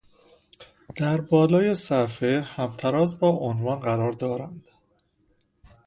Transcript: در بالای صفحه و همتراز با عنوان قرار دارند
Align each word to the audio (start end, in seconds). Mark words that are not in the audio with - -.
در 0.95 1.21
بالای 1.21 1.75
صفحه 1.75 2.39
و 2.39 2.43
همتراز 2.43 3.19
با 3.19 3.29
عنوان 3.29 3.79
قرار 3.79 4.11
دارند 4.11 4.69